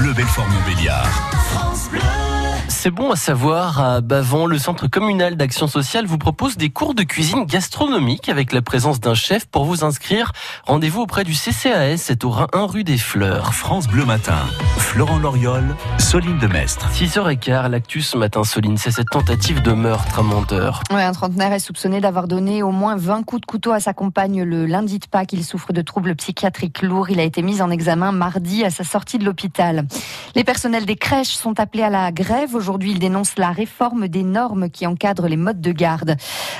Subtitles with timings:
[0.00, 1.30] Bleu Belfort Montbéliard.
[2.70, 6.94] C'est bon à savoir, à Bavon, le centre communal d'action sociale vous propose des cours
[6.94, 10.32] de cuisine gastronomique avec la présence d'un chef pour vous inscrire.
[10.66, 13.54] Rendez-vous auprès du CCAS, c'est au Rhin 1 rue des Fleurs.
[13.54, 14.38] France Bleu Matin.
[14.78, 16.88] Florent Loriol, Soline de Mestre.
[16.92, 20.82] 6h15, l'actu ce matin, Soline, c'est cette tentative de meurtre à Monteur.
[20.90, 23.92] Ouais, un trentenaire est soupçonné d'avoir donné au moins 20 coups de couteau à sa
[23.92, 25.32] compagne le lundi de Pâques.
[25.32, 27.10] Il souffre de troubles psychiatriques lourds.
[27.10, 29.86] Il a été mis en examen mardi à sa sortie de l'hôpital.
[30.36, 32.59] Les personnels des crèches sont appelés à la grève.
[32.60, 36.16] Aujourd'hui, ils dénoncent la réforme des normes qui encadrent les modes de garde.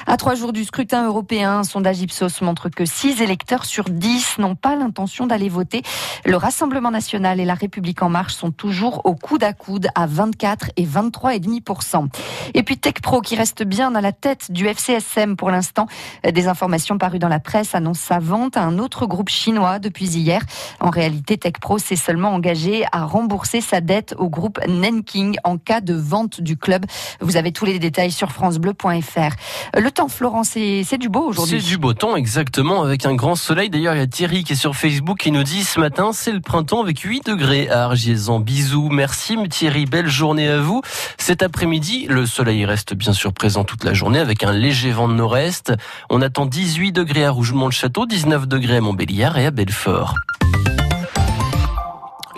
[0.07, 4.39] À trois jours du scrutin européen, un sondage Ipsos montre que 6 électeurs sur 10
[4.39, 5.83] n'ont pas l'intention d'aller voter.
[6.25, 10.07] Le Rassemblement national et la République en marche sont toujours au coude à coude à
[10.07, 12.09] 24 et 23,5%.
[12.55, 15.87] Et puis TechPro qui reste bien à la tête du FCSM pour l'instant.
[16.25, 20.07] Des informations parues dans la presse annoncent sa vente à un autre groupe chinois depuis
[20.07, 20.41] hier.
[20.81, 25.83] En réalité, TechPro s'est seulement engagé à rembourser sa dette au groupe Nanking en cas
[25.83, 26.85] de vente du club.
[27.21, 29.79] Vous avez tous les détails sur francebleu.fr.
[29.79, 31.61] Le temps, Florent, c'est du beau aujourd'hui.
[31.61, 33.71] C'est du beau temps, exactement, avec un grand soleil.
[33.71, 36.33] D'ailleurs, il y a Thierry qui est sur Facebook qui nous dit ce matin, c'est
[36.33, 38.41] le printemps avec 8 degrés à Argiezan.
[38.41, 40.83] Bisous, merci Thierry, belle journée à vous.
[41.19, 45.09] Cet après-midi, le soleil reste bien sûr présent toute la journée avec un léger vent
[45.09, 45.73] de nord-est.
[46.11, 50.15] On attend 18 degrés à Rougemont-le-Château, 19 degrés à Montbéliard et à Belfort.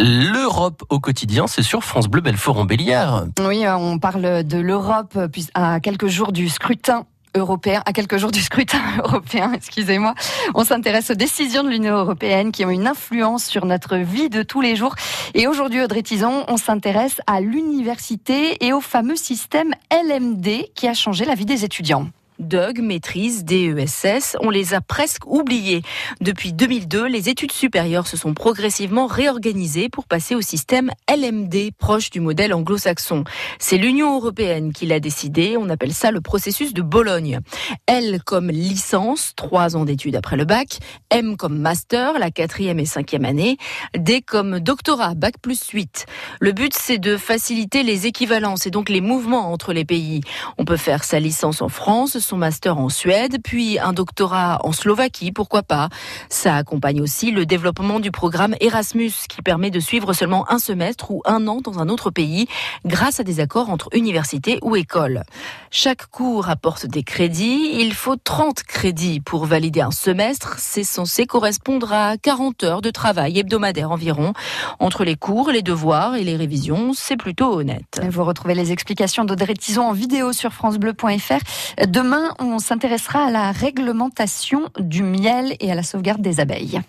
[0.04, 3.26] L'Europe au quotidien, c'est sur France Bleu Belfort en Béliard.
[3.38, 5.16] Oui, on parle de l'Europe
[5.54, 10.14] à quelques jours du scrutin européen, à quelques jours du scrutin européen, excusez-moi.
[10.56, 14.42] On s'intéresse aux décisions de l'Union européenne qui ont une influence sur notre vie de
[14.42, 14.96] tous les jours.
[15.34, 20.94] Et aujourd'hui, Audrey Tison, on s'intéresse à l'université et au fameux système LMD qui a
[20.94, 22.08] changé la vie des étudiants.
[22.42, 25.82] Doug, maîtrise, DESS, on les a presque oubliés.
[26.20, 32.10] Depuis 2002, les études supérieures se sont progressivement réorganisées pour passer au système LMD, proche
[32.10, 33.24] du modèle anglo-saxon.
[33.58, 37.40] C'est l'Union européenne qui l'a décidé, on appelle ça le processus de Bologne.
[37.86, 40.78] L comme licence, trois ans d'études après le bac,
[41.10, 43.56] M comme master, la quatrième et cinquième année,
[43.96, 46.06] D comme doctorat, bac plus 8.
[46.40, 50.20] Le but, c'est de faciliter les équivalences et donc les mouvements entre les pays.
[50.58, 54.72] On peut faire sa licence en France, son master en Suède, puis un doctorat en
[54.72, 55.90] Slovaquie, pourquoi pas.
[56.30, 61.10] Ça accompagne aussi le développement du programme Erasmus, qui permet de suivre seulement un semestre
[61.10, 62.46] ou un an dans un autre pays,
[62.86, 65.24] grâce à des accords entre universités ou écoles.
[65.70, 67.72] Chaque cours apporte des crédits.
[67.74, 70.54] Il faut 30 crédits pour valider un semestre.
[70.56, 74.32] C'est censé correspondre à 40 heures de travail hebdomadaire environ.
[74.78, 78.00] Entre les cours, les devoirs et les révisions, c'est plutôt honnête.
[78.08, 81.42] Vous retrouvez les explications d'Audrey Tison en vidéo sur francebleu.fr.
[82.12, 86.82] Demain, on s'intéressera à la réglementation du miel et à la sauvegarde des abeilles.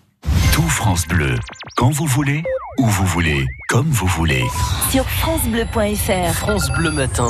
[0.52, 1.34] Tout France Bleu,
[1.76, 2.42] quand vous voulez,
[2.78, 4.44] où vous voulez, comme vous voulez.
[4.90, 6.34] Sur francebleu.fr.
[6.34, 7.22] France Bleu Matin.